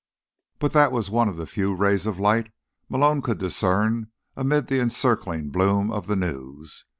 But 0.57 0.73
that 0.73 0.91
was 0.91 1.11
one 1.11 1.29
of 1.29 1.37
the 1.37 1.45
few 1.45 1.75
rays 1.75 2.07
of 2.07 2.17
light 2.17 2.51
Malone 2.89 3.21
could 3.21 3.37
discern 3.37 4.07
amid 4.35 4.65
the 4.65 4.79
encircling 4.81 5.51
bloom 5.51 5.91
of 5.91 6.07
the 6.07 6.15
news. 6.15 6.85